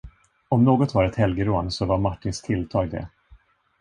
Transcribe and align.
Om 0.49 0.63
något 0.65 0.93
var 0.93 1.03
ett 1.03 1.15
helgerån, 1.15 1.71
så 1.71 1.85
var 1.85 1.97
Martins 1.97 2.41
tilltag 2.41 2.89
det. 2.91 3.09